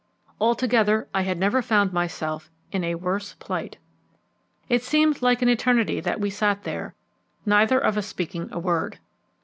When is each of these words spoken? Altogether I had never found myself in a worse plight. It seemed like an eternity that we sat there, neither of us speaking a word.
Altogether 0.39 1.07
I 1.13 1.21
had 1.21 1.37
never 1.37 1.61
found 1.61 1.93
myself 1.93 2.49
in 2.71 2.83
a 2.83 2.95
worse 2.95 3.35
plight. 3.35 3.77
It 4.67 4.81
seemed 4.81 5.21
like 5.21 5.43
an 5.43 5.47
eternity 5.47 5.99
that 5.99 6.19
we 6.19 6.31
sat 6.31 6.63
there, 6.63 6.95
neither 7.45 7.77
of 7.77 7.99
us 7.99 8.07
speaking 8.07 8.49
a 8.51 8.57
word. 8.57 8.97